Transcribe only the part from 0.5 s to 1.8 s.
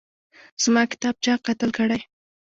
زما کتاب چا قتل